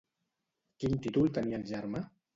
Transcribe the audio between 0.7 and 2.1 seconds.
Quin títol tenia el germà?